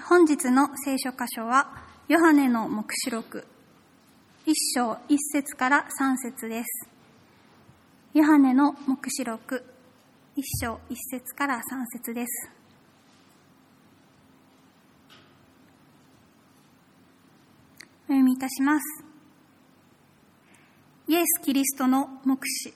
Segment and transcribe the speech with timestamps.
[0.00, 1.70] 本日の聖書箇所は、
[2.08, 3.46] ヨハネの目視録、
[4.46, 6.88] 一章一節から三節です。
[8.14, 9.62] ヨハネの目視録、
[10.34, 12.50] 一章一節から三節です。
[18.08, 19.04] お読みいたします。
[21.06, 22.72] イエス・キリストの目視。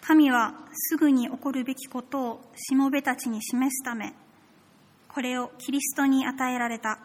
[0.00, 4.14] 神はすぐに起こるべきことをしもべたちに示すため、
[5.14, 6.98] これをキリストに与えられた。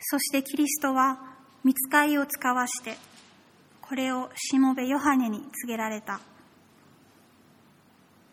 [0.00, 1.18] そしてキリストは
[1.64, 2.96] 見つかいを使わして、
[3.80, 6.20] これをしもべヨハネに告げられた。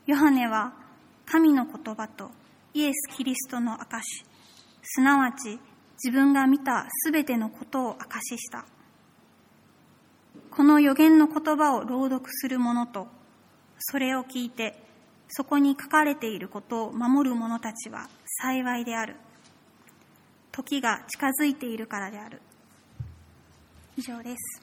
[0.06, 0.74] ヨハネは
[1.26, 2.32] 神の言葉と
[2.74, 4.24] イエス・キリストの証
[4.82, 5.60] すなわち
[6.04, 8.66] 自分が見たすべてのことを証しした。
[10.50, 13.08] この予言の言葉を朗読する者と、
[13.80, 14.82] それを聞いて、
[15.28, 19.16] そこに書かれていることを守る者たちは幸いである。
[20.52, 22.42] 時が近づいているからである。
[23.98, 24.62] 以上です。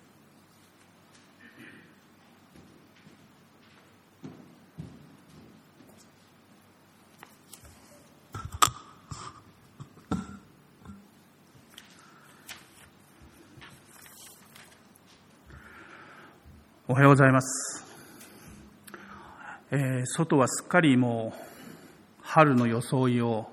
[16.88, 17.84] おはようございます。
[19.72, 21.46] えー、外はすっかりもう
[22.22, 23.50] 春の装いを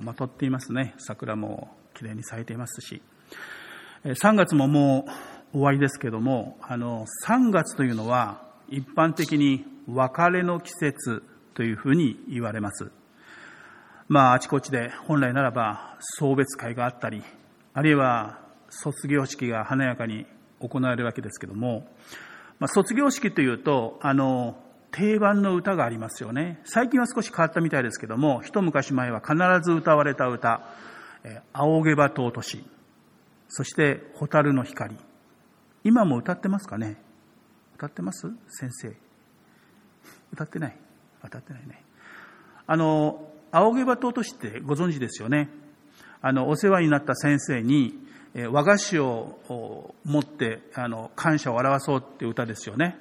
[0.00, 0.94] まとっていますね。
[0.98, 3.02] 桜もきれいに咲いていますし。
[4.04, 5.06] 3月もも
[5.52, 11.22] う終わりですけども、あの、3月というのは一般的に別れの季節
[11.54, 12.90] というふうに言われます。
[14.08, 17.22] まあ、あちこちで本来ならば送別会があったり、
[17.74, 20.26] あるいは卒業式が華やかに
[20.60, 21.86] 行われるわけですけども、
[22.58, 24.56] まあ、卒業式というと、あの、
[24.92, 26.60] 定番の歌がありますよね。
[26.64, 30.62] 最近は少し変わったみたいですけども、一昔前は必ず歌われた歌、
[31.24, 32.64] え仰げば尊し、
[33.48, 34.96] そして蛍の光。
[35.82, 36.96] 今も歌ってますかね？
[37.76, 38.28] 歌ってます？
[38.48, 38.94] 先生。
[40.32, 40.76] 歌ってない
[41.24, 41.82] 歌ってないね。
[42.66, 45.48] あの、仰げば尊しってご存知ですよね？
[46.20, 47.98] あの、お世話になった先生に、
[48.50, 52.98] 和菓子を持ってあの感謝を表そうっていう歌ですよね。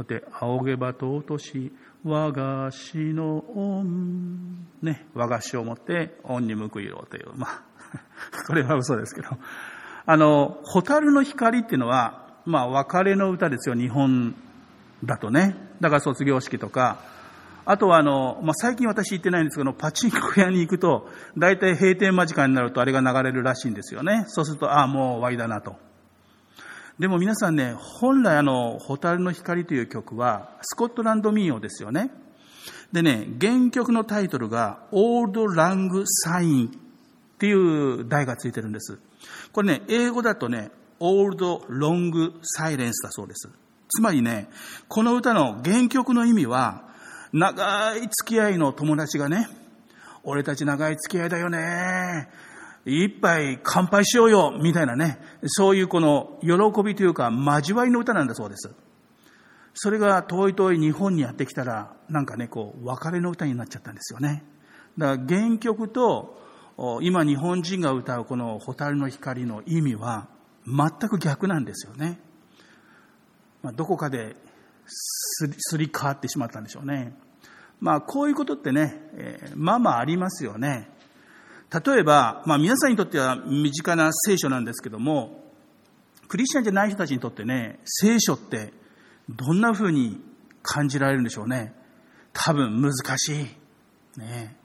[0.00, 1.72] えだって、仰げば尊し
[2.04, 4.66] 和菓子の恩。
[4.82, 7.32] ね、和菓子を持って恩に報いようという。
[7.36, 7.62] まあ、
[8.46, 9.28] これは嘘ですけど。
[10.06, 14.34] あの、蛍の光っていうのは、まあ、別れの歌ですよ、日本
[15.04, 15.56] だとね。
[15.80, 16.98] だから卒業式とか、
[17.66, 24.24] あとはあの、まあ、最近私行ってないんですけど、パチンコ屋に行くと、大体閉店間近になるとあれが流れるらしいんですよね。
[24.26, 25.76] そうすると、ああ、もう終わりだなと。
[27.00, 32.10] でも皆さんね、本来あの、蛍の光という曲は、スコットランド民謡ですよね。
[32.92, 36.70] でね、原曲のタイトルが、オールド・ラング・サインっ
[37.38, 38.98] ていう題がついてるんです。
[39.50, 43.48] これね、英語だとね、オールド・ロング・サイレンスだそうです。
[43.88, 44.50] つまりね、
[44.88, 46.84] この歌の原曲の意味は、
[47.32, 49.48] 長い付き合いの友達がね、
[50.22, 52.28] 俺たち長い付き合いだよね。
[52.86, 58.70] 一杯乾杯しようよ、みたいなね、そういうこの喜びというか交わりの歌なんだそうです。
[59.74, 64.42] それが遠い遠い日本にやってきたら、なんかね、こう、別れの歌になっちゃったんですよね。
[64.98, 66.38] だから原曲と、
[67.02, 70.28] 今日本人が歌うこの蛍の光の意味は
[70.66, 72.18] 全く逆なんですよね。
[73.62, 74.34] まあ、どこかで
[74.86, 77.14] すり替わってしまったんでしょうね。
[77.80, 80.90] まあ、こういうことってね、えー、まあまあありますよね。
[81.72, 85.44] 例えば、まあ皆さんにとっては身近な聖書なんですけども、
[86.28, 88.72] クリスチャンじゃない人たちにとってね、聖書って
[89.28, 90.20] どんな風に
[90.62, 91.72] 感じられるんでしょうね？
[92.32, 94.18] 多分難しい。
[94.18, 94.56] ね。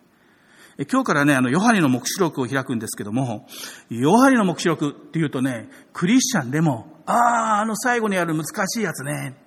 [0.92, 3.48] 今日からね、あの、ヨハネの目視録を開くんですけども、
[3.90, 9.45] ヨハネの目視録っていうとね、クリスチャンでも、ああ、あの最後にある難しいやつね。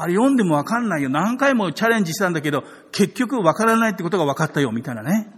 [0.00, 1.08] あれ読んでもわかんないよ。
[1.08, 5.32] 何回もチャレンジしたんだけど、結局わからないってことが分かったよ、みたいなね。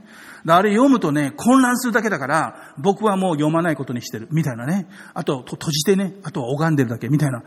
[0.47, 4.87] あれ読むとね、混乱するだけだから、僕はもう読まないことにしてる、みたいなね。
[5.15, 7.43] あと、閉じてね、あとは拝んでるだけ、みたいな、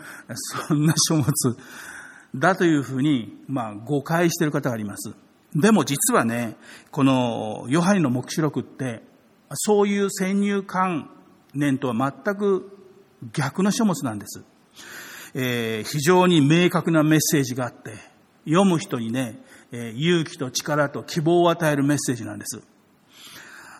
[0.67, 1.31] そんな書物
[2.35, 5.13] だというふうに、まあ、誤解してる方があります。
[5.55, 6.55] でも実はね、
[6.91, 9.03] この、ヨハネの目視録って、
[9.53, 11.11] そういう先入観
[11.53, 12.75] 念とは全く
[13.33, 14.43] 逆の書物なんです。
[15.33, 17.94] えー、非常に明確なメッセージがあって、
[18.45, 19.39] 読む人にね、
[19.71, 22.62] えー、勇気と力と希望を与えるメッセージなんです。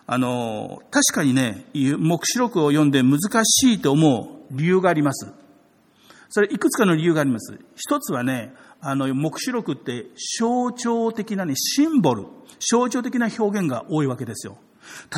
[0.06, 5.32] あの、確かにね、目視録を読んで難しいと思う理由があります。
[6.28, 7.58] それいくつかの理由があります。
[7.76, 10.06] 一つはね、あの、目視録って
[10.38, 12.26] 象徴的なね、シンボル、
[12.58, 14.58] 象徴的な表現が多いわけですよ。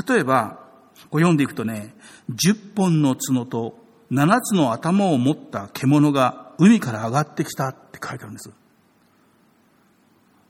[0.06, 0.67] 例えば、
[1.11, 1.94] こう読んでいくとね、
[2.31, 3.79] 10本の角と
[4.11, 8.50] 7つの頭を持った獣が海から上がってきたって書いてあるんです。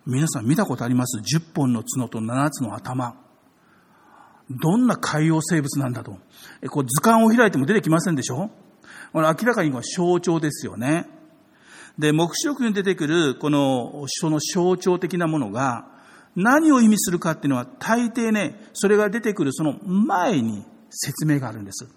[0.07, 3.17] 皆さん見たことあります？10本の角と7つの頭。
[4.49, 6.19] どんな海洋生物なんだと。
[6.71, 8.51] こう図鑑を開いても出てきませんでしょ？
[9.13, 11.09] これ明らかに象徴ですよね。
[11.99, 15.87] で、目視録に出てくる、この、その象徴的なものが、
[16.35, 21.89] 何を意味するかっていうのは、大抵ね、それが出てくるその前に説明があるんです。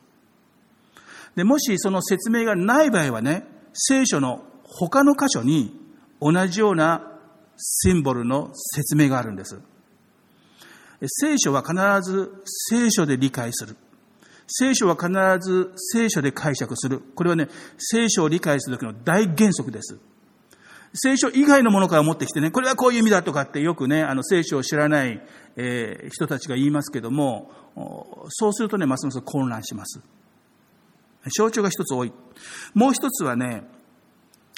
[1.39, 5.74] で、もしその説明がない場合はね、聖書の他の箇所に
[6.19, 7.18] 同じような
[7.56, 9.62] シンボルの説明があるんです。
[11.07, 13.77] 聖書は必ず聖書で理解する。
[14.47, 15.09] 聖書は必
[15.39, 17.00] ず聖書で解釈する。
[17.15, 17.47] これはね、
[17.77, 19.97] 聖書を理解するときの大原則です。
[20.94, 25.21] 聖書以外のものから持ってきてね、これはこういう意味だとかってよくね、あの聖書を知らない、
[25.56, 27.50] えー、人たちが言いますけども、
[28.27, 30.01] そうするとね、ますます混乱します。
[31.27, 32.13] 象徴が一つ多い。
[32.74, 33.63] もう一つはね、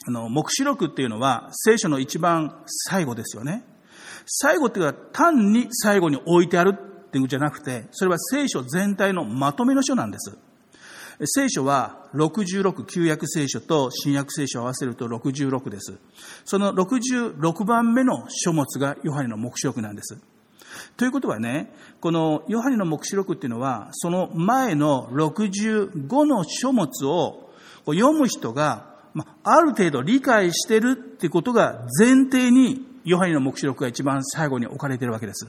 [0.05, 3.63] あの、目視録っていうのは聖書の一番最後ですよね。
[4.25, 10.37] 最後っていうのは単に最後に置いてあるっていうんじゃなくて、それは聖書全体のまとめの書なんです。
[11.25, 15.99] 聖書は66、旧約聖書と新約聖書を合わせると66です。
[16.45, 20.17] その66番目の書物がヨハネの目視録なんです。
[21.01, 27.49] ということはね、このヨハネの目視録っていうのは、その前の65の書物を
[27.87, 28.97] 読む人が、
[29.43, 35.47] ある程度理解してるってことが前提に、ヨハネの目視録が一番最後に置かれてるわけです。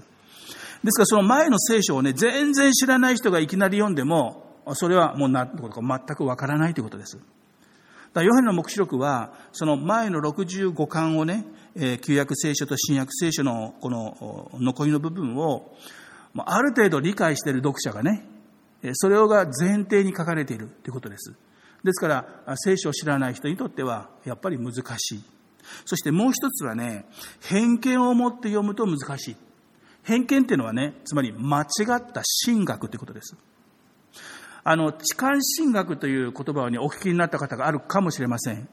[0.82, 7.18] ですからその前の聖書をね、全然知らない人がいきなり読んでも、それはもう何てことか全くわからないということです。
[8.12, 11.46] だヨハネの目視録は、その前の65巻をね、
[12.02, 15.74] 旧約聖書と新約聖書のこの残りの部分を、
[16.36, 18.28] ある程度理解している読者がね、
[18.94, 21.34] それが前提に書かれているということです。
[21.84, 25.22] ですから、聖書を知らない人にとっては、やっぱり難しい。
[25.84, 27.06] そしてもう一つはね、
[27.40, 29.36] 偏見を持って読むと難しい。
[30.02, 31.64] 偏見っていうのはね、つまり間違
[31.94, 33.36] った神学ということです。
[34.64, 38.68] あの、痴漢神学という言葉をね、お聞きになった方があるかもしれません。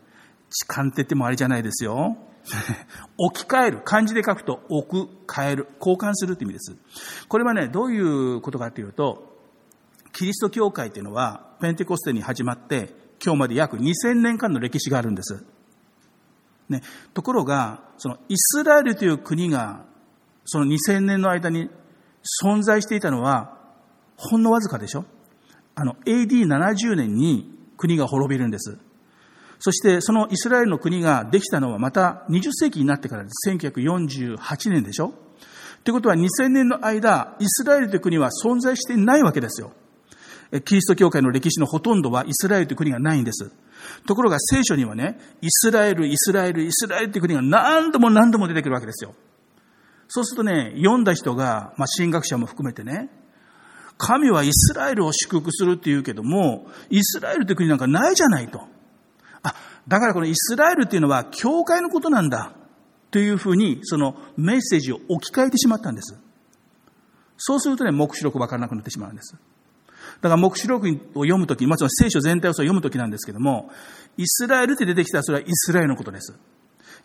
[0.50, 2.18] 痴漢って言ってもあれじゃないですよ。
[3.18, 3.82] 置き換える。
[3.84, 6.76] 漢字で書くと置く、変える、交換するって意味です。
[7.28, 9.38] これはね、どういうことかというと、
[10.14, 12.94] キリスト教会っていうのは、ペンテコステに始まって、
[13.24, 15.44] 今日まで約2000年間の歴史があるんです。
[16.70, 16.82] ね、
[17.14, 19.86] ところが、そのイスラエルという国が、
[20.46, 21.70] その2000年の間に
[22.44, 23.58] 存在していたのは、
[24.16, 25.06] ほんのわずかでしょ
[25.80, 28.78] あの、AD70 年に国が滅びるんです。
[29.60, 33.50] そしてそのイスラエルの国ができたのはまた20世紀になってからです。
[33.50, 35.14] 1948年でしょ
[35.84, 39.72] ということは2000年の間、イスラエルという国は存在していないわけですよ。
[40.66, 43.52] キリスト教会の歴史のほとんどはイスラエルという国がないんです。
[44.06, 49.14] ところが聖書にはね、イスラエル、イスラエル、イスラエルという国が何度も何度も出てくるわけですよ。
[50.10, 53.10] そうするとね、読んだ人が、まあ、神学者も含めてね、
[54.00, 58.62] 神はイスラエルを祝福するって言うけども、イスラエルという国なんかないじゃないと。
[59.44, 59.54] あ、
[59.88, 62.54] だからこのイスラエルっていうのは教会のことなんだ。
[63.12, 66.18] というふうに、そのメッセージを置き換えてしまったんです。
[67.38, 69.35] そうするとね、目視録わからなくなってしまうんです。
[70.21, 73.69] だから目視録を読むとき、まずは聖書全体を読むときなんですけども、
[74.16, 76.33] イスラエルって出てきたらそれはイスラエルのことです。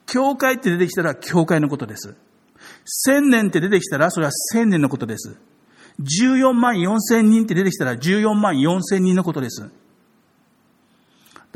[0.06, 2.14] 教会って出てきたら教会のことです。
[2.84, 5.36] 千年って出てきたらそれは千年のことです。
[6.00, 9.70] 14万4千人って出てきたら14万4千人のことです。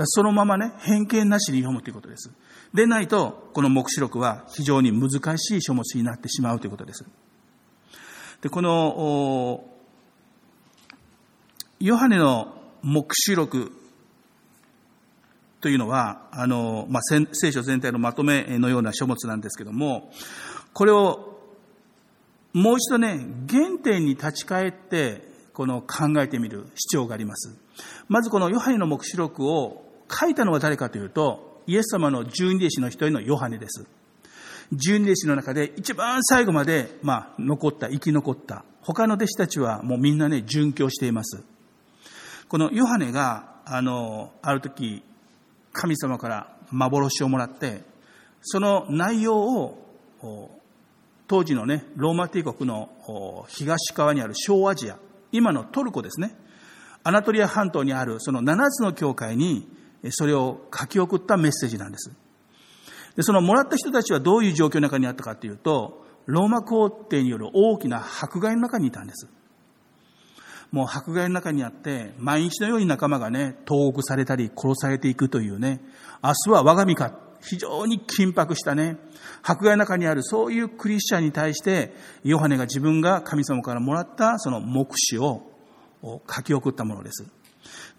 [0.05, 2.31] そのままね、偏見なしに読むということです。
[2.73, 7.05] でないと、この目視録は非常に難しい書物になってしまうということです。
[8.43, 9.65] で、この、
[11.81, 13.73] ヨハネの目視録
[15.61, 20.13] というのは、あの、まあ、聖書全体のまとめのような書物なんですけども、
[20.73, 21.38] これを
[22.59, 25.23] もう一度ね、原点に立ち返って、
[25.53, 27.57] この考えてみる必要があります。
[28.09, 33.87] まずこのヨハネの目視録を書いたのは誰かというと、イエス様の十二弟子の一人のヨハネです。
[34.73, 38.65] 十二弟子の中で一番最後まで、まあ、残った、生き残った。
[38.81, 41.45] 他の弟子たちはもうみんなね、殉教しています。
[42.49, 45.05] このヨハネが、あの、ある時、
[45.73, 47.83] 神様から幻をもらって、
[48.41, 50.58] その内容を、
[51.29, 54.99] 当時のね、ローマ帝国の東側にある小アジア、
[55.31, 56.35] 今のトルコですね、
[57.05, 59.69] アナトリア半島にあるその7つの教会に
[60.11, 62.11] それを書き送ったメッセージなんです。
[63.15, 69.29] でそのもらった人たちはどういう状況の中にあったかというと、ローマ皇帝による大きな迫害の中にいたんです。
[70.71, 75.81] もう迫害の中にあって、毎日のように仲間がね、投獄されたり殺されていくというね、
[76.23, 78.99] 明日は我が身か、非常に緊迫したね、
[79.43, 85.51] 迫害の中にあるそういうクリスチャンに対して、ヨハネが自分が神様からもらったその目視を
[86.03, 87.27] 書き送ったものです。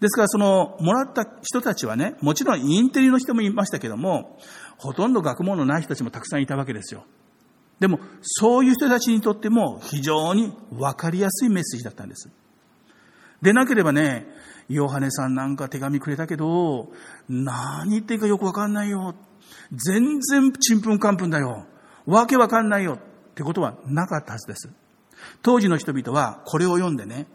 [0.00, 4.38] ですからその、もらった人たちはね、もちろんインテリの人もいましたけども、
[4.78, 7.04] ほとんど学問のない人たちもたくさんいたわけですよ。
[7.78, 12.30] でも、そういう人たちにとっても非常にわかりやすいメッセージだったんです。
[13.42, 14.26] でなければね、
[14.68, 16.92] ヨハネさんなんか手紙くれたけど、
[17.28, 19.14] 何言っていいかよくわかんないよ。
[19.72, 21.66] 全然ちんぷんかんぷんだよ。
[22.06, 22.94] わけわかんないよ。
[22.94, 22.98] っ
[23.34, 24.70] てことはなかったはずです。
[25.42, 27.26] 当時の人々はこれを読んでね、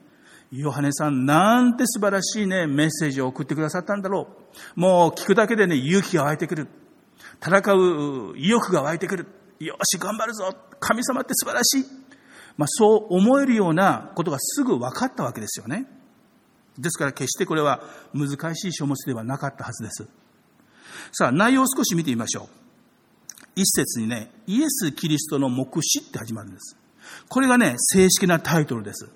[0.52, 4.28] ヨハネさんなんて素晴らしいね、メッセージを送ってくださったんだろ
[4.76, 4.80] う。
[4.80, 6.68] もう聞くだけでね、勇気が湧いてくる。
[7.44, 9.28] 戦う意欲が湧いてくる。
[9.60, 10.56] よし、頑張るぞ。
[10.80, 11.86] 神様って素晴らしい。
[12.58, 15.88] まあ、そう思えるようなことがすぐ分かったわけですよね。
[16.78, 17.82] ですから決してこれは
[18.14, 20.08] 難しい書物ではなかったはずです。
[21.12, 22.66] さあ、内容を少し見てみましょう。
[23.56, 26.78] 一節にね、イエス・キリストの目視って始まるんです。
[27.30, 29.10] これがね、正式なタイトルです。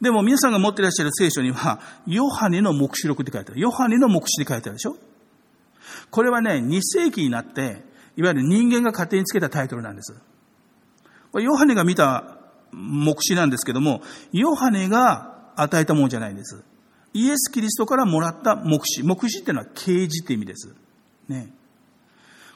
[0.00, 3.60] でも皆さんが持っていらっしゃる聖書には、ヨハネの目視録って書いてある。
[3.60, 4.96] ヨハネの目視って書いてあるでしょ
[6.10, 7.84] これはね、2世紀になって、
[8.16, 10.14] いわゆる人間が勝手につけたタイトルなんです。
[11.30, 12.36] これヨハネが見た
[12.72, 16.62] 目視なんですけども、ヨハネが与えたものじゃないんです。
[17.14, 19.02] イエス・キリストからもらった目視。
[19.02, 20.74] 目視っていうのは啓示って意味です。
[21.28, 21.52] ね。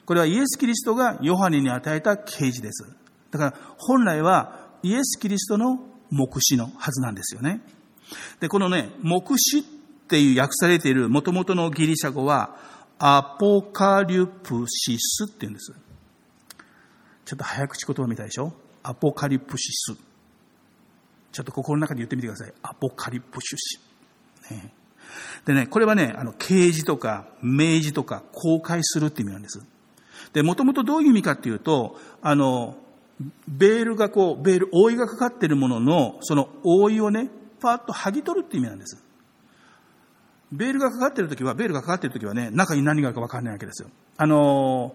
[0.05, 2.87] これはイエス・キリストがヨハネに与えた啓示です。
[3.31, 5.81] だから本来はイエス・キリストの
[6.11, 7.61] 目視のはずなんですよね。
[8.39, 9.63] で、このね、目視っ
[10.09, 12.57] ていう訳されている元々のギリシャ語は
[12.99, 15.73] アポカリュプシスって言うんです。
[17.25, 18.53] ちょっと早口言葉みたいでしょ？
[18.85, 19.97] アポカリプシス。
[21.33, 22.55] ちょっと心の中で言ってみてください。
[22.63, 23.81] アポカリプシス。
[24.53, 24.73] ね、
[25.45, 29.61] でね、これはね、あの、啓示とか、明示とか、公開するっていう意味なんです。
[30.33, 32.77] で、もともとどういう意味かっていうと、あの、
[33.49, 37.31] ベールがこう、ベール、覆いがかかっているものの、その覆いをね、
[37.61, 39.03] パーッと剥ぎ取るっていう意味なんです。
[40.53, 43.89] ベールがかかっているときは、ベールがかかっているときはね、中に何があるかわかんないわけですよ。
[44.17, 44.95] あの、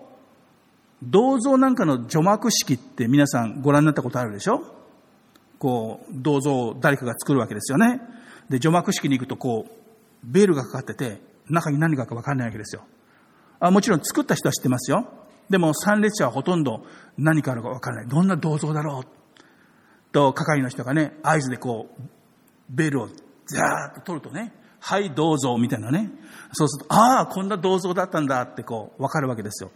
[1.03, 4.61] 銅像なんかの除幕式って皆さんご覧になったことあるでしょ？
[5.57, 8.01] こう、銅像を誰かが作るわけですよね。
[8.49, 9.71] で、除幕式に行くとこう、
[10.23, 12.83] ベールがかかってて、中に何がかわかんないわけですよ。
[13.59, 15.07] あもちろん作った人は知ってますよ。
[15.49, 16.85] でも参列者はほとんど
[17.17, 18.07] 何かあるかわからない。
[18.07, 20.11] どんな銅像だろう？
[20.11, 22.01] と、係の人がね、合図でこう、
[22.69, 23.09] ベールを
[23.45, 26.09] ザーッと取るとね、はい、銅像みたいなね。
[26.53, 29.71] そうすると、ああ、こんな銅像だったんだってこう、わかるわけですよ。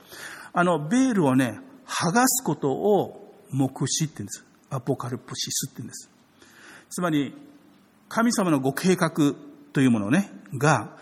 [0.54, 4.46] あの、ベールをね、剥がすことを目視って言うんです。
[4.70, 6.10] アポカルプシスって言うんです。
[6.90, 7.36] つまり、
[8.10, 9.12] 神様のご計画
[9.76, 10.96] というものね、が、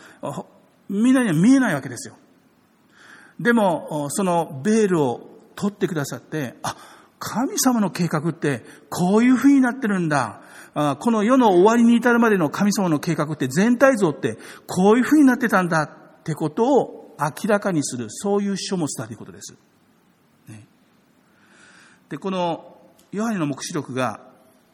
[0.90, 2.18] みんなには見えないわけですよ。
[3.40, 6.76] でも、そのベールを取ってくださって、あ、
[7.20, 10.42] 神様の計画ってこういう風になってるんだ。
[10.74, 19.56] この世の終わりに至るまでの神様の計画って全体像ってこういう風になってたんだってことを明らかにする、そういう書物だということです。
[20.48, 20.66] ね、
[22.10, 22.76] で、この
[23.12, 24.22] ヨハネの目視録が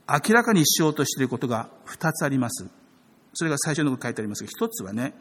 [0.07, 2.69] 明らかにしようとしていることが二つあります。
[3.33, 5.13] それが最初のこと書いてありますが、一つはね、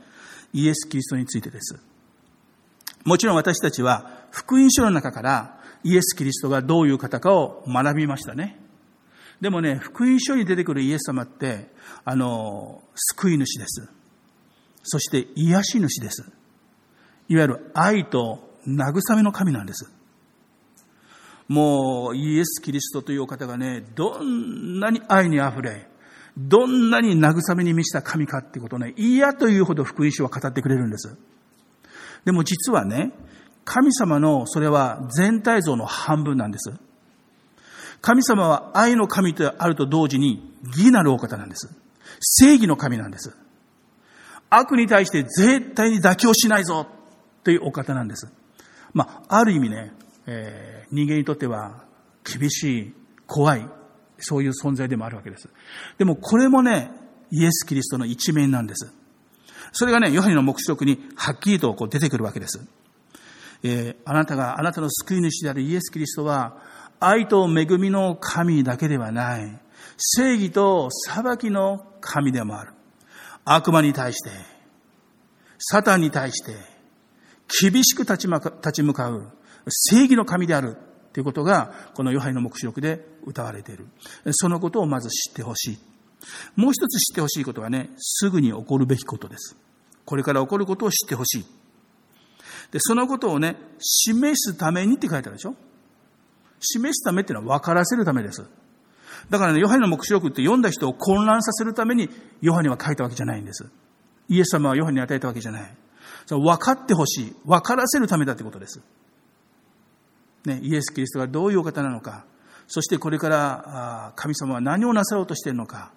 [0.53, 1.79] イエス・キリストについてです。
[3.05, 8.59] もちろん私たちは福音書の中からイエス・キリストがどういう方かを学びましたね。
[9.41, 11.71] でもね、福音書に出てくるイエス様って、
[12.05, 13.88] あの、救い主です。
[14.83, 16.25] そして癒し主です。
[17.29, 19.91] いわゆる愛と慰めの神なんです。
[21.47, 25.88] もうイエス・キリストというお方がね、どんなに愛に溢れ、
[26.38, 31.16] どんなに慰めに満ちた神かってことをね、嫌というほど福音書は語ってくれるんです。
[32.25, 33.12] でも実はね、
[33.64, 36.73] 神様のそれは全体像の半分なんです。
[38.00, 41.68] 神様は愛の神であると同時に義なるお方なんです。
[42.21, 43.35] 正義の神なんです。
[44.49, 46.87] 悪に対して絶対に妥協しないぞ
[47.42, 48.33] というお方なんです。
[48.95, 49.92] まあ、ある意味ね、
[50.26, 51.85] えー、人間にとっては
[52.25, 52.95] 厳しい、
[53.26, 53.68] 怖い、
[54.19, 55.49] そういう存在でもあるわけです。
[55.99, 56.91] でもこれもね、
[57.31, 58.93] イエス・キリストの一面なんです。
[59.73, 62.61] それがね、ヨハネの目視録にはっきりとこう出てくるわけです。
[63.63, 66.63] えー、あなたが、あなたの救い主であるイエス・キリストは、
[67.01, 69.61] 愛と恵みの神だけではない、
[69.97, 72.73] 正義と裁きの神でもある。
[73.45, 74.31] 悪魔に対して、
[75.59, 76.55] サタンに対して
[77.61, 79.33] 厳しく立ち立ち向かう
[79.69, 80.77] 正義の神である
[81.19, 83.89] ということが、このヨハネの目視録で歌われている。
[84.31, 85.79] そのことをまず知ってほしい。
[86.55, 89.57] もう一つ知ってほしいことはね、すぐに起こるべきことです。
[90.05, 91.47] これから起こることを知ってほしい。
[92.71, 95.57] で、そのことをね、示すためにって書いてあるでしょ？
[96.61, 98.45] 示すためっていうのは分からせるためです。
[99.29, 102.09] だからね、ヨハネの目視録って読んだ人を混乱させるために
[102.41, 103.67] ヨハネは書いたわけじゃないんです。
[104.29, 105.77] イエス様はヨハネに与えたわけじゃない。
[106.27, 107.37] そ分かってほしい。
[107.45, 108.81] 分からせるためだってことです。
[110.45, 112.25] ね、イエス・キリストがどういうお方なのか、
[112.66, 115.92] そしてこれから神様は何をなさろうとしているのか、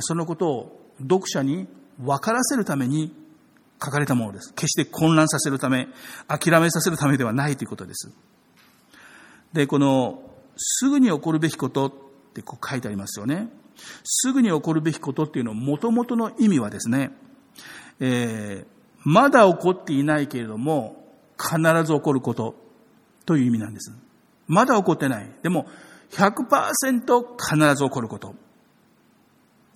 [0.00, 1.66] そのことを読者に
[1.98, 3.14] 分からせるために
[3.82, 4.52] 書かれたものです。
[4.54, 5.88] 決して混乱させるため、
[6.28, 8.10] 諦めさせるためではないということです。
[9.52, 10.22] で、この、
[10.56, 11.92] すぐに起こるべきことっ
[12.34, 13.48] てこう書いてありますよね。
[14.04, 17.10] すぐに起こるべきことっていうのもともとの意味はですね、
[18.00, 18.66] えー、
[19.04, 21.02] まだ起こっていないけれども、
[21.36, 22.54] 必ず起こること
[23.24, 23.92] という意味なんです。
[24.46, 25.30] まだ起こってない。
[25.42, 25.66] でも、
[26.10, 28.34] 100%必ず起こること。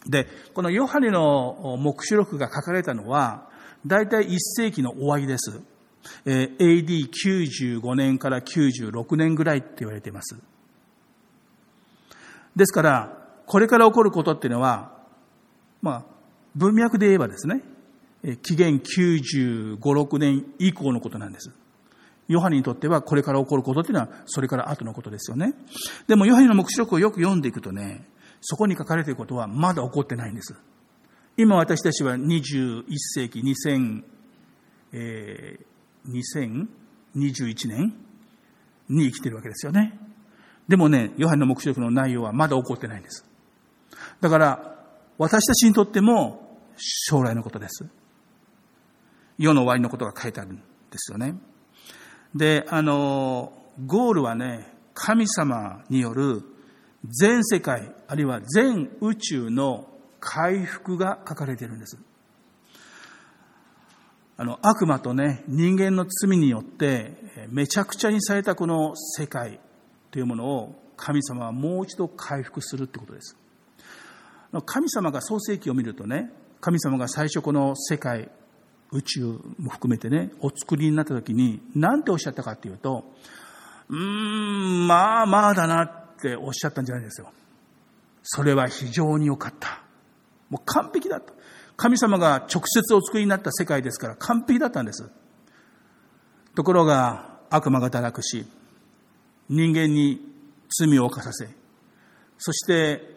[0.06, 3.48] で、このヨハネの目視録が書かれたのは、
[3.86, 5.60] 大体1世紀の終わりです。
[6.24, 7.10] えー、
[7.80, 10.36] AD95 年から96年ぐらいって言われています。
[12.54, 14.96] ですから、これから起こることっていうのは、
[15.82, 16.04] まあ、
[16.54, 17.62] 文脈で言えばですね、
[18.42, 21.52] 紀元95、6年以降のことなんです。
[22.28, 25.54] ヨハネにとってはこれから起こることっていうのはそれから後のことですよね。
[26.08, 28.08] でもヨハネの目視録をよく読んでいくとね、
[28.40, 30.54] そこに書かれていることはまだ起こってないんです。
[31.36, 34.02] 今私たちは21世紀2000、
[34.92, 36.76] えー、
[37.34, 37.94] 2021年
[38.88, 39.98] に生きてるわけですよね。
[40.68, 43.24] でもね、ヨハネの目視録の内容はまだ起こってないんです。
[44.20, 44.76] だから、
[45.18, 47.86] 私たちにとっても将来のことです。
[49.38, 50.62] 世の終わりのことが書いてあるんで
[50.96, 51.36] すよね。
[52.36, 53.52] で、あの、
[53.86, 56.42] ゴールはね、神様による
[57.04, 59.88] 全世界、あるいは全宇宙の
[60.20, 61.98] 回復が書かれているんです。
[64.38, 67.12] あの、悪魔とね、人間の罪によって、
[67.48, 69.60] めちゃくちゃにされたこの世界
[70.10, 73.36] というものを神様はもう一度回復するってことです。
[74.64, 78.30] 神様が創世記を見るとね、神様が最初この世界、
[78.92, 83.04] 宇宙も含めてね、お作りになった時に、何ておっしゃったかっていうと、
[83.88, 87.32] うーん、まあまあだなっておっしゃったんじゃないですよ。
[88.22, 89.82] それは非常に良かった。
[90.50, 91.32] もう完璧だった。
[91.76, 95.10] 神様が直接お作りになった世界ですから完璧だったんです。
[96.54, 98.46] ところが悪魔が堕落し、
[99.48, 100.20] 人間に
[100.68, 101.48] 罪を犯させ、
[102.38, 103.16] そして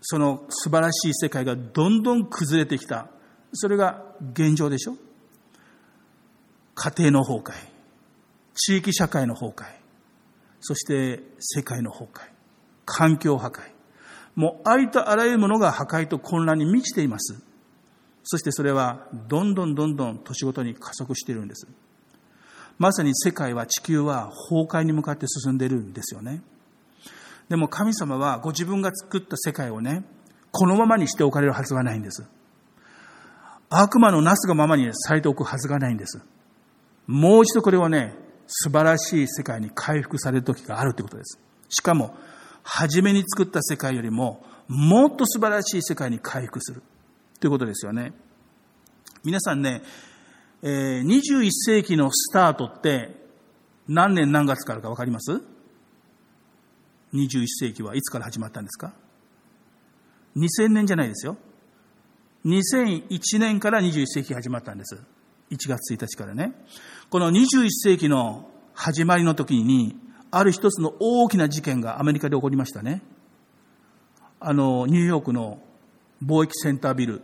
[0.00, 3.08] その素晴らしい世界がどんどん崩れてきた。
[3.52, 4.96] それが現状でしょ？
[6.74, 7.52] 家庭の崩壊、
[8.54, 9.64] 地域社会の崩壊、
[10.60, 12.30] そして世界の崩壊、
[12.86, 13.60] 環境破壊。
[14.34, 17.42] もうありとあらゆるものが破壊と混乱に満ちています。
[18.22, 21.66] そしてそれはどんどんどんどん年ごとに加速しているんです。
[22.78, 26.42] まさに世界は地球は崩壊に向かって進んでいるんですよね。
[27.48, 30.04] でも神様はご自分が作った世界をね、
[30.52, 32.24] このままにしておかれるはずがないんです。
[33.70, 36.20] 悪魔のなすがままにされておくはずがないんです。
[37.06, 38.14] もう一度これはね、
[38.46, 41.38] 素晴らしい世界に回復される時があるということです。
[41.68, 42.16] しかも、
[42.64, 46.82] 初めに作った世界よりも、もっと素晴らしい世界に回復する。
[47.38, 48.12] ということですよね。
[49.24, 49.82] 皆さんね、
[50.62, 53.16] え、21世紀のスタートって
[53.88, 55.40] 何年何月からかわかります
[57.14, 58.92] ?21 世紀はいつから始まったんですか
[60.36, 61.36] ?2000 年じゃないですよ。
[62.44, 64.96] 2001年から21世紀始まったんです。
[65.50, 66.52] 1月1日からね。
[67.10, 69.96] この21世紀の始まりの時に、
[70.30, 73.02] ある一つの大きな事件がアメリカで起こりましたね。
[74.38, 75.60] あの、ニューヨークの
[76.24, 77.22] 貿易センタービル。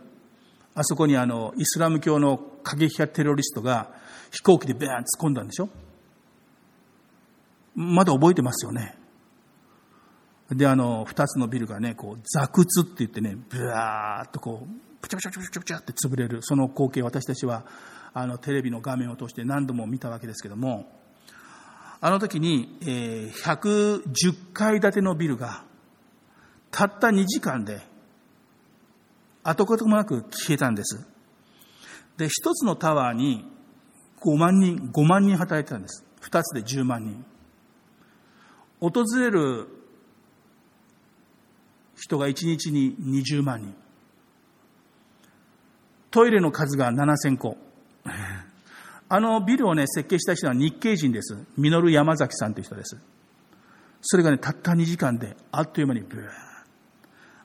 [0.75, 3.91] あそこにあの、イスラム教の過激派テロリストが
[4.31, 5.69] 飛行機でベーン突っ込んだんでしょ
[7.73, 8.97] まだ覚えてますよね。
[10.51, 17.65] で、あの、二つのビルがね、こう、座屈って言ってね、ブワーっとこう、プチャプチャプチャプチャって潰れる、その光景私たちは、
[18.13, 20.91] あの、テレビの画面を通して何度も見たわけですけども、
[21.99, 25.63] あの時に、えー、110階建てのビルが、
[26.71, 27.81] たった2時間で、
[29.43, 31.07] 跡形もなく消えたんです。
[32.17, 33.45] で、一つのタワーに
[34.21, 36.03] 5万人、5万人働いてたんです。
[36.19, 37.25] 二つで10万人。
[38.79, 39.67] 訪れる
[41.95, 43.75] 人が1日に20万人。
[46.11, 47.57] トイレの数が7000個。
[49.09, 51.37] あのビルをね、設計した人は日系人です。
[51.57, 52.97] ミノル山崎さんという人です。
[54.01, 56.29] それがね、たった2時間で、あっという間にブー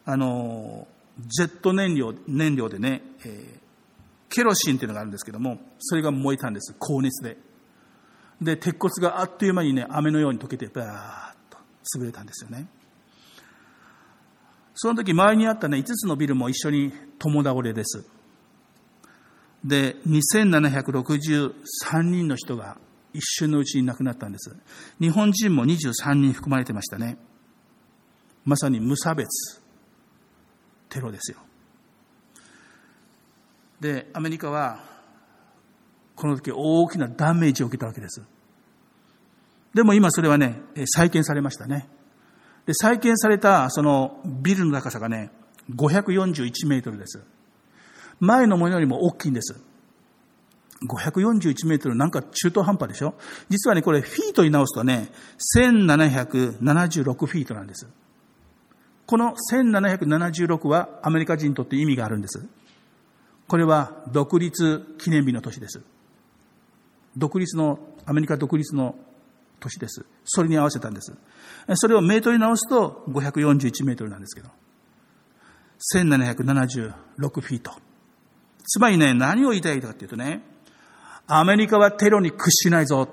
[0.05, 3.61] あの、ジェット燃料、燃料でね、えー、
[4.29, 6.75] ケロシンっていうのがあるんですけども、それが燃えたんです。
[6.79, 7.37] 高熱で。
[8.40, 11.59] で、鉄骨があっという間にね、雨のように溶けて、バーッと
[11.96, 12.66] 潰れたんですよね。
[14.75, 18.05] その時、前にあったね、5つのビルも一緒に共倒れです。
[19.64, 22.79] で、2763人の人が
[23.12, 24.57] 一瞬のうちに亡くなったんです。
[25.01, 27.18] 日本人も23人含まれてましたね。
[28.44, 29.62] まさに無差別
[30.88, 31.38] テロですよ。
[33.81, 34.85] で、アメリカは、
[36.14, 38.22] この時大きなダメージを受けたわけです。
[39.75, 41.88] でも今それはね、再建されましたね。
[42.66, 45.31] で、再建されたそのビルの高さがね、
[45.75, 47.22] 541メートルです。
[48.23, 49.61] 前のものよりも大きいんです。
[50.87, 53.15] 541メートルなんか中途半端でしょ？
[53.49, 55.11] 実はね、これフィートに直すとね、
[55.57, 57.89] 1776フィートなんです。
[59.07, 62.47] この1776はアメリカ人にとって意味があるんです。
[63.49, 65.83] これは独立記念日の年です。
[67.17, 68.95] 独立の、アメリカ独立の
[69.59, 70.07] 年です。
[70.25, 71.13] それに合わせたんです。
[71.75, 74.49] それをメートルに直すと541メートルなんですけど、
[75.95, 76.93] 1776
[77.41, 77.73] フィート。
[78.64, 80.42] つまりね、何を言いたいかっていうとね、
[81.27, 83.09] アメリカはテロに屈しないぞ。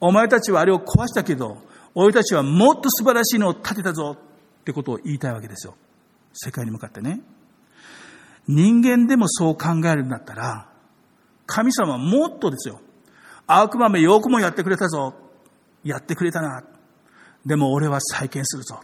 [0.00, 1.58] お前たちはあれを壊したけど、
[1.94, 5.74] 俺たちはもっと素晴らしいのを建てたぞってことを言いたいわけですよ。
[6.32, 7.20] 世界に向かってね。
[8.46, 10.68] 人間でもそう考えるんだったら、
[11.46, 12.80] 神様はもっとですよ。
[13.46, 15.14] 悪魔めよくもやってくれたぞ。
[15.82, 16.62] やってくれたな。
[17.44, 18.80] でも俺は再建するぞ。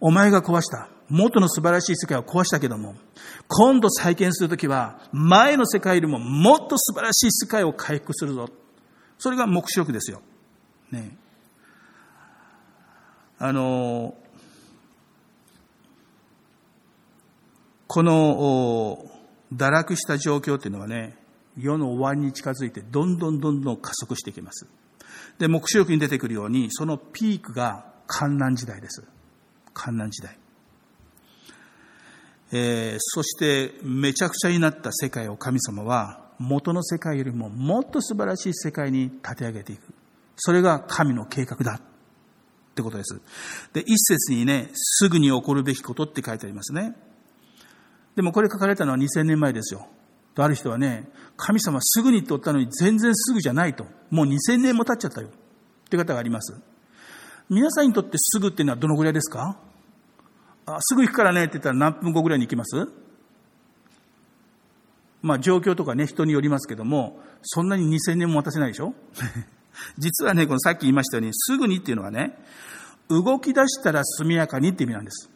[0.00, 0.88] お前が壊した。
[1.10, 2.94] 元の素晴らしい世界を壊したけども、
[3.48, 8.48] 今度再建するときは、前の世界よりももっと素晴らしい世界を回復するぞ。
[9.18, 10.22] それが目視録ですよ。
[10.90, 11.16] ね。
[13.38, 14.14] あの、
[17.86, 19.10] この
[19.52, 21.16] 堕落した状況っていうのはね、
[21.58, 24.68] 世の終わりに近づいてどんどんどんどん加速していきます。
[25.38, 29.02] で、目視録に出てくるように、そのピークが観難時代です。
[29.74, 30.38] 観難時代。
[32.52, 39.94] えー、そしてめちゃくちゃになった世界を神様は元の世界よりももっと素晴らしい世界に立て上げていく。
[40.36, 41.80] それが神の計画だっ
[42.74, 43.20] てことです。
[43.74, 46.94] で、一節にね、すぐに起こるべきことって書いてありますね。
[48.16, 49.86] でもこれ書かれたのは2000年前ですよ。
[50.34, 53.84] とある人はね、神様すぐにって言ったのに全然すぐじゃないと。
[54.10, 55.28] もう2000年も経っちゃったよ。
[55.28, 55.30] っ
[55.90, 56.54] て方があります。
[57.50, 59.58] 皆さんにとってすぐっていうのはどのぐらいですか？
[60.66, 62.88] あすぐ行くからねって言ったら何分後ぐらいに行きます？
[65.22, 68.94] まあ状況とかね、人によりますけども、そんなに2000年も渡せないでしょ？
[69.98, 72.38] 実はね、このさっき言いましたように、すぐにっていうのはね、
[73.08, 75.30] 動き出したら速やかにって意味なんです。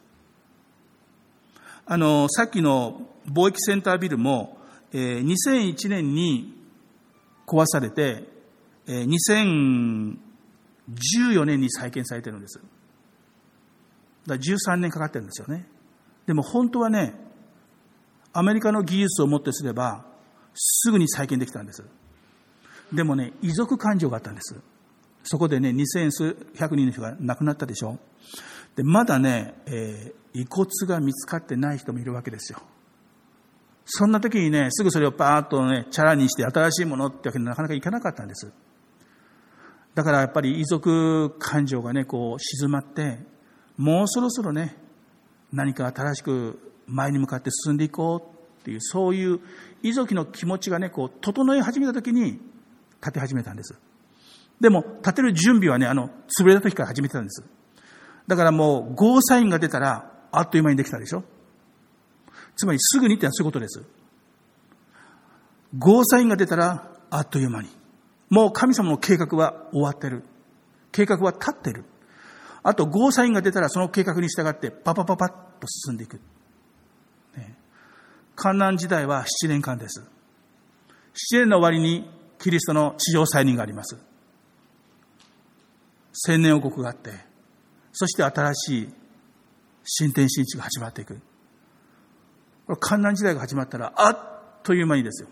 [1.87, 4.58] あの、さっきの貿易センタービルも、
[4.92, 6.54] えー、2001年に
[7.46, 8.24] 壊されて、
[8.87, 10.16] えー、
[10.90, 12.60] 2014年に再建されてるんです。
[14.26, 15.66] だ13年かかってるんですよね。
[16.26, 17.14] でも本当はね、
[18.32, 20.04] アメリカの技術をもってすれば、
[20.54, 21.84] すぐに再建できたんです。
[22.92, 24.56] でもね、遺族感情があったんです。
[25.24, 27.98] そこでね、2000数百人の人が亡くなったでしょ。
[28.76, 32.60] で、まだね、えー、遺骨が見つかってない人もいるわけですよ。
[33.87, 38.52] そんな時にね、すぐそれをパーッとね、チャラにして新しいものってわけになかなかいかなかったんです。
[39.94, 43.20] だからやっぱり遺族感情がね、こう静まって、
[43.76, 44.76] もうそろそろね、
[45.52, 49.40] 何か新しく前に向かって進んでいこうっていう、そういう
[49.82, 52.40] 遺族の気持ちがね、こう、整い始めた時に
[53.00, 53.74] 建て始めたんです。
[54.60, 57.44] でも、建てる準備はね、あの、潰れた時から始めてたんです。
[58.26, 61.24] だからもう、ゴーサインが出たら、あっという間にできたでしょ
[62.56, 63.82] つまり、すぐにってのはそういうことです。
[65.76, 67.68] ゴーサインが出たら、あっという間に。
[68.30, 70.24] もう神様の計画は終わってる。
[70.92, 71.84] 計画は立ってる。
[72.64, 75.29] あと、ゴーサインが出たらその計画に従ってパパパパッ
[75.61, 76.18] と進んでいく。
[77.37, 77.55] ね、
[78.35, 80.00] 観難時代は7年間です。
[80.00, 83.98] 7年の終わりにキリストの地上再任があります。
[86.14, 87.11] 千年王国があって、
[87.92, 88.94] そして新しい
[89.85, 91.20] 新天新地が始まっていく。
[92.66, 94.18] これ観難時代が始まったら、あっ
[94.62, 95.29] という間にですよ。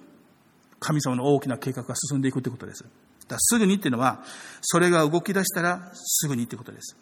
[0.80, 2.84] 神様の大きな計画が進んでいくということです。
[3.26, 4.22] だすぐにっていうのは、
[4.60, 6.96] それが動き出したらすぐにということです。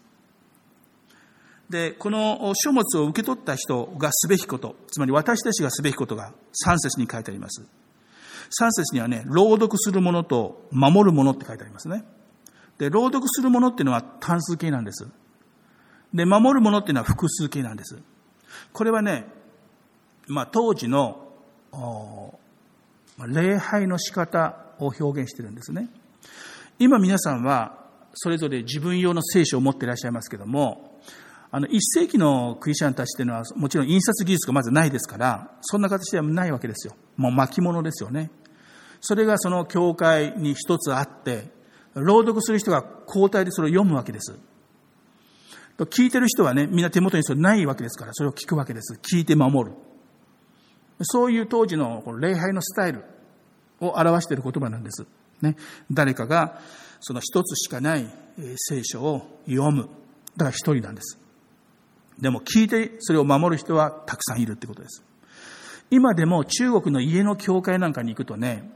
[1.71, 6.33] で、この書物を受け取った人がすべきこと、つまり私たちがすべきことが
[6.65, 7.61] 3節に書いてあります。
[8.59, 12.03] 3節にはね、朗読するものと守るものって書いてありますね。
[12.77, 15.07] で、朗読するものっていうのは単数形なんです。
[16.13, 17.97] で、守るものっていうのは複数形なんです。
[18.73, 19.25] これはね、
[20.27, 21.29] まあ当時の、
[23.25, 25.87] 礼拝の仕方を表現してるんですね。
[26.79, 27.77] 今皆さんは
[28.13, 30.99] それぞれ自分用の聖書を持っていらっしゃいますけども、
[31.53, 36.95] あの、一世紀のクリスチャンたちっていうのは、もちろん印刷技術がまずないですから、そんな形ではないわけですよ。
[37.17, 38.31] もう巻物ですよね。
[39.01, 41.51] それがその教会に一つあって、
[41.93, 44.39] 朗読する人が交代でそれを読むわけです。
[45.77, 48.99] 聞いてる人はね、みんな手元にそれないわけですから、それを聞くわけです。
[49.01, 49.75] 聞いて守る。
[51.01, 53.03] そういう当時の礼拝のスタイル
[53.79, 55.05] を表している言葉なんです。
[55.41, 55.57] ね。
[55.91, 56.61] 誰かが
[56.99, 58.07] その一つしかない
[58.55, 59.89] 聖書を読む。
[60.37, 61.20] だから一人なんです。
[62.19, 65.03] でも聞いてそれを守る人はたくさんいるってことです。
[65.89, 68.71] 今でも中国の家の教会なんかに行くとね、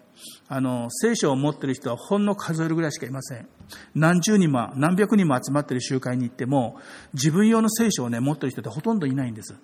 [0.48, 3.48] あの、聖書を持ってる人はほんの数えるぐらいしかいません。
[3.94, 6.78] 何十人も、何百人も集まってる集会に行っても、
[7.14, 9.56] 自分用の聖書をね、持ってる人ってほとんどいないんです。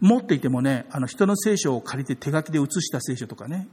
[0.00, 3.68] 持っていてもね、あの、人の聖書を借りて手書きで写した聖書とかね。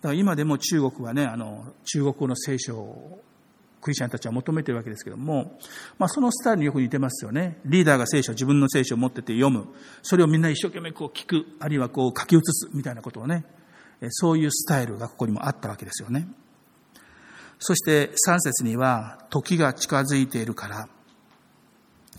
[0.00, 3.20] だから今でも中国はね、あの、中国語の聖書を
[3.80, 5.58] クリスチャンたちは求めているわけですけども、
[5.98, 7.58] まあ、そのスタイルによく似てますよね。
[7.64, 9.68] リーダーが聖書、自分の聖書を持ってて読む。
[10.02, 13.44] それをみんな一生懸命こう聞く、あるいはこう書き写すみたいなことをね、
[14.10, 16.28] そういうスタイルがここにもあったわけですよね。
[17.58, 20.88] そして3節には、時が近づいているから、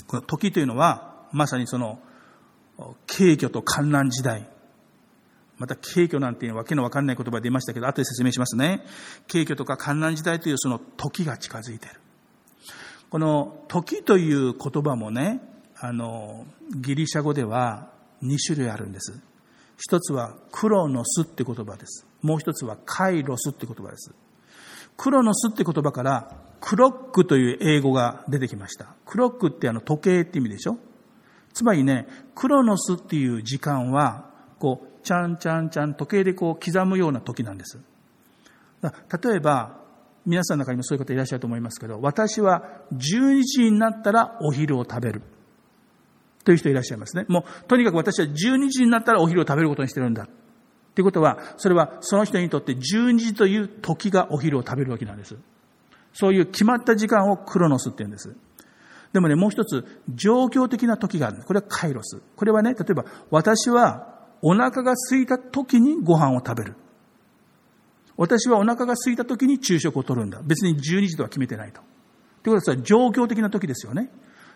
[0.07, 1.99] この時というのは、まさにその、
[3.07, 4.49] 軽挙と観覧時代、
[5.59, 8.83] また、軽挙なんていうわけのわかんない言葉出ましたけど、後で説明しますね。
[9.27, 11.99] 軽挙とか観覧時代というその時が近づいている。
[13.09, 15.41] この時という言葉もね、
[15.77, 16.45] あの、
[16.75, 17.89] ギリシャ語では
[18.23, 19.19] 2種類あるんです。
[19.77, 22.05] 一つはクロノスって言葉です。
[22.21, 24.13] もう一つはカイロスって言葉です。
[24.97, 28.93] クロノスって言葉からクロックという英語が出てきました。
[29.05, 30.77] クロックってあの時計って意味でしょ？
[31.53, 37.79] つまりね、クロノスっていう時間は、こう、ちゃんちゃんちゃん時計でこう刻むような時なんです。
[38.81, 39.79] 例えば、
[40.25, 45.21] 皆さんの中にもそういう方いらっしゃると思いますけど、私は12時になったらお昼を食べる。
[46.45, 47.25] という人いらっしゃいますね。
[47.27, 50.27] もう、とにかく私は12時になったらお昼を食べることにしてるんだ。
[50.95, 55.35] ということは、それはその人にとって12時という時がお昼を食べるわけなんです。
[56.13, 58.35] そういう決まった時間をクロノスって言うんです。
[59.13, 61.43] でもね、もう一つ、状況的な時がある。
[61.43, 62.21] これはカイロス。
[62.35, 66.75] これはね、例えば、私はお腹が空いた時にご飯を食べる。
[68.17, 70.41] 私はお腹が空いた時に昼食を取るんだ。
[70.43, 71.81] 別に12時とは決めてないと。
[72.43, 74.03] ということは、状況的な時ですよね。
[74.03, 74.13] だか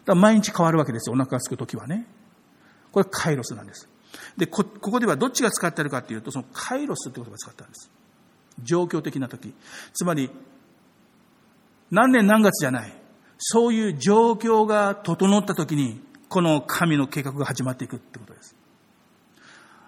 [0.08, 1.14] ら毎日変わるわけですよ。
[1.14, 2.06] お腹が空く時はね。
[2.92, 3.90] これカイロスなんです。
[4.38, 7.90] で、こ、ここではどっちが使ってあるかっていうと、そのカイロスって言葉を使ったんです。
[8.62, 9.54] 状況的な時。
[9.94, 10.30] つまり、
[11.90, 12.94] 何年何月じゃない。
[13.38, 18.53] そういう状況が整った時に、この神の計画が始まっていくってことです。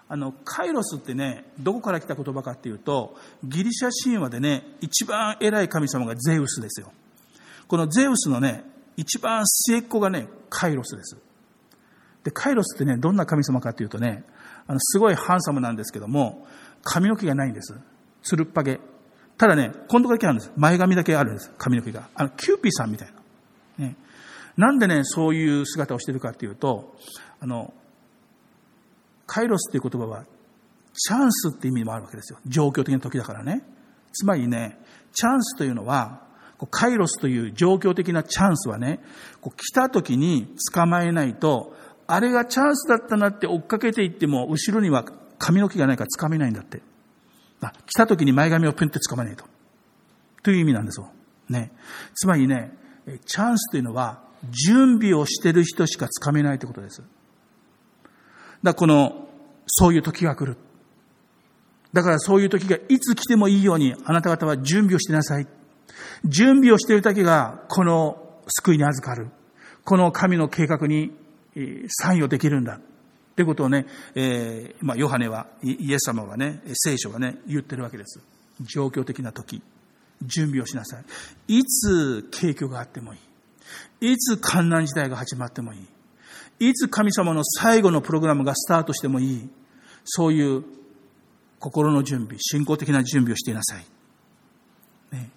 [0.08, 6.92] あの、カイロスってね、どこから来た言葉かっていうと、ギリシャ神話でね、一番偉い神様がゼウスですよ。
[7.66, 8.64] このゼウスのね、
[8.96, 11.16] 一番末っ子がね、カイロスです。
[12.22, 14.24] で、カイロスってね、どんな神様かっていうとね、
[14.66, 16.46] あの、すごいハンサムなんですけども、
[16.82, 17.74] 髪の毛がないんです。
[18.22, 18.80] つるっぱげ。
[19.38, 20.52] ただね、今度だけあるんです。
[20.56, 21.52] 前髪だけあるんです。
[21.58, 22.08] 髪の毛が。
[22.14, 23.08] あの、キューピーさんみたい
[23.78, 23.86] な。
[23.86, 23.96] ね。
[24.56, 26.96] なんでね、そういう姿をしてるかっていうと、
[27.40, 27.74] あの、
[29.26, 30.24] カイロスっていう言葉は、
[30.94, 32.38] チャンスって意味もあるわけですよ。
[32.46, 33.62] 状況的な時だからね。
[34.12, 34.78] つまりね、
[35.12, 36.22] チャンスというのは、
[36.70, 39.00] カイロスという状況的なチャンスはね、
[39.42, 45.04] こう来た時に捕まえないと、あれがチャンスだったなって追っかけていっても、後ろには
[45.38, 46.80] 髪の毛がないから掴めないんだって。
[47.86, 49.44] 来た時に前髪をプンって掴まないと。
[50.42, 51.10] という意味なんですよ。
[51.48, 51.72] ね。
[52.14, 52.72] つまりね、
[53.26, 57.02] チャンスというのは、準備をしてる人しか掴めないということです。
[58.62, 59.28] だこの、
[59.66, 60.56] そういう時が来る。
[61.92, 65.46] だからそういう時がいつ来てもいいように、あなた方は準備をしてなさい。
[66.24, 69.28] 準備をしているだけが、この救いに預かる。
[69.84, 71.12] この神の計画に
[71.88, 72.80] 参与できるんだ。
[73.34, 78.20] ということをね、えー、まあ、ヨハネは、イエス様はね、聖書はね、言ってるわけです。
[78.62, 79.62] 状況的な時、
[80.22, 80.98] 準備をしなさ
[81.48, 81.58] い。
[81.58, 83.18] いつ景挙があってもい
[84.00, 84.12] い。
[84.12, 85.86] いつ観覧時代が始まってもいい。
[86.58, 89.48] いつ神様の最後のプログラムがスタートしてもいい。
[90.04, 90.64] そういう
[91.58, 93.84] 心の準備、信仰的な準備をしていなさい。
[95.12, 95.30] ね、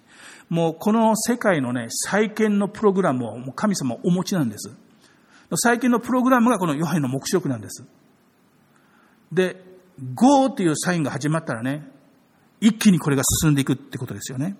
[0.48, 4.70] もうこの世界のね、再建のプログラムをもう神様お持ちなんです。
[5.56, 7.84] 再建のプログラムがこのヨハネの目視録なんです。
[9.32, 9.62] で、
[10.14, 11.86] GO というサインが始まったらね、
[12.60, 14.56] 一気にこれが進んでいくってことですよね。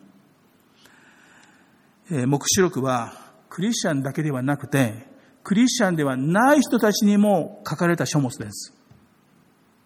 [2.11, 3.15] えー、目視録は
[3.49, 5.10] クリスチャンだけではなくて、
[5.43, 8.75] クリスチャンではない人たちにも書かれた書物です。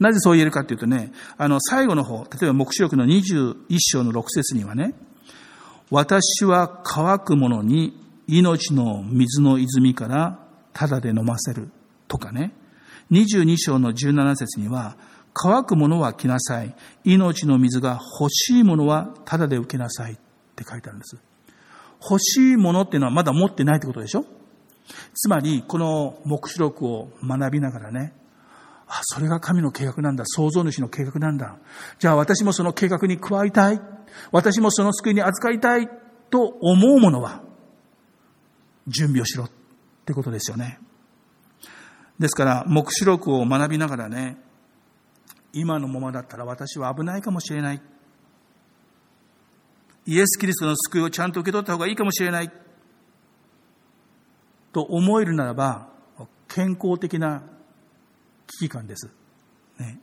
[0.00, 4.94] なぜそう言えるかというとね、あの、最後の方、例えば目視録の21章の6節にはね、
[5.90, 10.40] 私は乾く者に命の水の泉から
[10.72, 11.70] ただで飲ませる
[12.08, 12.52] とかね、
[13.12, 14.96] 22章の17節には、
[15.32, 16.74] 乾く者は来なさい。
[17.04, 20.16] 命の水が欲しい者はただで受けなさいっ
[20.54, 21.16] て書いてあるんです。
[22.08, 24.24] 欲しいものっていうのはまだ持ってないってことでしょ？
[25.14, 28.14] つまり、この目視録を学びながらね、
[28.86, 30.24] あ、それが神の計画なんだ。
[30.26, 31.56] 創造主の計画なんだ。
[31.98, 33.80] じゃあ私もその計画に加わりたい。
[34.30, 35.88] 私もその救いに預かりたい
[36.30, 37.42] と思うものは、
[38.86, 39.50] 準備をしろっ
[40.04, 40.78] てことですよね。
[42.18, 44.38] ですから、目視録を学びながらね、
[45.52, 47.82] 今のままだったら私は危ないかもしれない。
[50.06, 52.63] イエス・キリストの救いをちゃんと受け取った方がいいかもしれない。
[54.74, 55.88] と思えるならば、
[56.48, 57.42] 健康的な
[58.58, 59.08] 危機感です。
[59.78, 60.00] ね、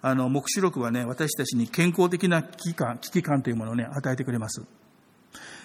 [0.00, 4.62] あの、目視録はね、私たちに健康的な危機感、危機感というものをね、与えてくれます。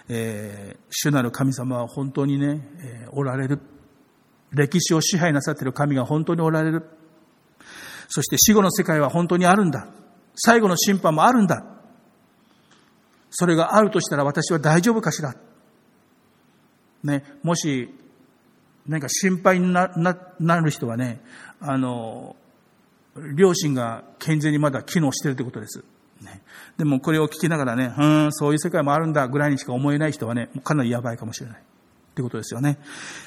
[0.09, 3.59] えー、主なる神様は本当にね、えー、おられる。
[4.51, 6.83] 歴史を支配なさっている神が本当におられる。
[8.07, 9.88] そして死後の世界は本当にあるんだ。
[10.35, 11.63] 最後の審判もあるんだ。
[13.29, 15.35] それがあるとしたら私は大丈夫かしら。
[17.03, 17.93] ね、もし、
[18.88, 19.89] 何か心配にな
[20.39, 21.21] なる人はね、
[21.60, 22.36] あの、
[23.36, 25.84] 両親が健全にまだ機能してるということです。
[26.21, 26.41] ね、
[26.78, 31.63] でもこれを聞きながらね、うん、そういう世界もあるんだぐらいにしか思えない人はね、かなりやばいかもしれない。
[32.13, 32.80] ということですよね。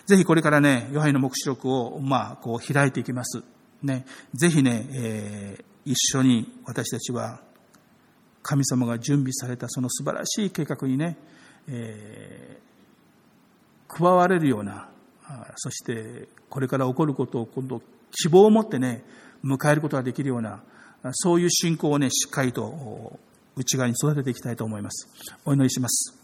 [0.07, 3.43] ぜひこれからね、ヨハネの目視録を、まあ、こう開いていきます。
[3.83, 7.41] ね、ぜひね、えー、一緒に私たちは
[8.43, 11.19] 神様が準備されたその素晴らしい計画にね、
[11.69, 14.89] えー、加われるような、
[15.57, 19.05] そしてこれから起こることを今度希望を持ってね、
[19.45, 20.63] 迎えることができるような、
[21.13, 23.19] そういう信仰をね、しっかりと
[23.57, 25.09] 内側に育てていきたいと思います。
[25.45, 26.15] お祈りします。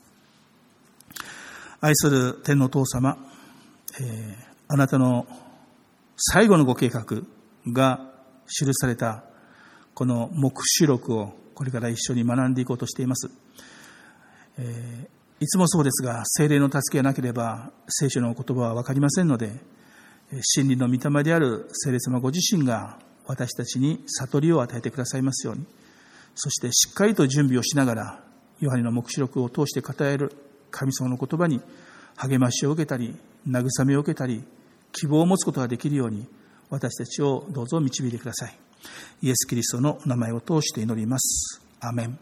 [1.81, 3.19] 愛する天の父様、
[4.01, 4.35] えー、
[4.69, 5.27] あなたの
[6.17, 7.05] 最後のご計画、
[7.73, 8.13] が
[8.47, 9.25] 記された
[9.95, 13.31] この黙示録をこれから一緒に学んでいこうとしています。
[14.59, 15.09] えー、
[15.41, 19.53] いつもそうですが、精霊の助けがなければ聖書の言葉はわかりませんので、
[20.43, 25.67] 真理の御霊である聖霊様ご自身が私たちに悟りを与えてくださいますように、
[26.35, 28.25] そしてしっかりと準備をしながら、
[28.61, 30.33] ヨハネの黙示録を通して語える
[30.71, 31.61] 神様の言葉に
[32.17, 33.17] 励ましを受けたり、
[33.47, 34.45] 慰めを受けたり、
[34.93, 36.27] 希望を持つことができるように、
[36.71, 38.57] 私たちをどうぞ導いてください。
[39.23, 41.61] イエス・キリストの名前を通して祈ります。
[41.81, 42.19] アメン。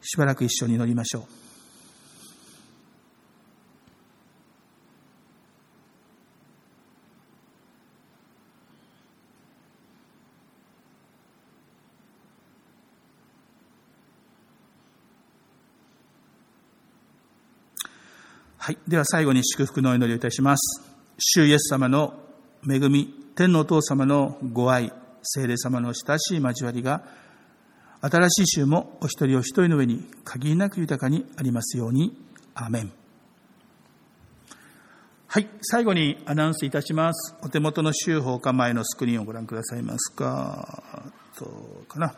[0.00, 1.41] しばらく一緒に祈りましょう。
[18.72, 18.78] はい。
[18.88, 20.82] では最後に祝福の祈りをいたします。
[21.18, 22.14] 主イエス様の
[22.66, 27.02] 恵み、天のお父様のご愛、聖霊様の親しい交わりが、
[28.00, 32.16] 新しい週もお一人お一人の上に限りなく豊かにありますように。
[32.54, 32.92] アメン。
[35.26, 35.48] はい。
[35.60, 37.36] 最後にアナウンスいたします。
[37.42, 41.12] お手元の週報か前のスクリーンをご覧くださいますか。
[41.36, 42.14] と、かな。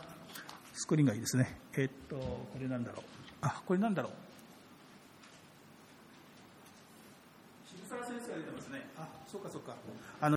[0.73, 1.59] スクリーンがいいですね。
[1.75, 3.05] えっと、これなんだろう。
[3.41, 4.24] あ、これなんだろう。
[8.05, 8.85] 先生が出てますね。
[8.97, 9.73] あ、そうかそうか。
[10.21, 10.33] あの